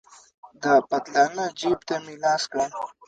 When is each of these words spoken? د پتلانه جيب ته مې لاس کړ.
د 0.63 0.65
پتلانه 0.89 1.45
جيب 1.59 1.79
ته 1.87 1.95
مې 2.03 2.15
لاس 2.23 2.43
کړ. 2.51 2.67